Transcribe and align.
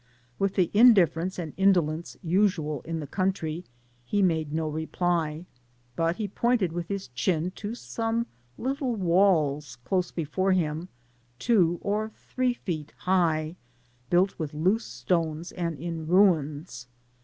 With 0.39 0.55
the 0.55 0.71
indifference 0.73 1.37
and 1.37 1.55
indol^ce 1.57 2.17
usual 2.23 2.81
in 2.85 2.99
the 2.99 3.05
country, 3.05 3.65
he 4.03 4.23
made 4.23 4.51
no 4.51 4.67
reply, 4.67 5.45
but 5.95 6.17
pointed 6.33 6.71
with 6.71 6.87
his 6.87 7.09
chin 7.09 7.51
to 7.57 7.75
some 7.75 8.25
little 8.57 8.95
walls 8.95 9.77
close 9.85 10.09
before 10.11 10.53
him, 10.53 10.89
two 11.37 11.77
or 11.83 12.09
three 12.15 12.55
feet 12.55 12.93
high, 12.97 13.55
built 14.09 14.39
with 14.39 14.55
loose 14.55 14.85
stones, 14.85 15.51
and 15.51 15.77
in 15.77 16.07
ruins. 16.07 16.87